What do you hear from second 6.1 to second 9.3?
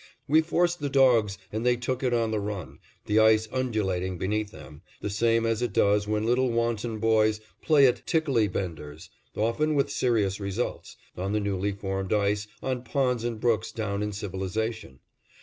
little wanton boys play at tickley benders,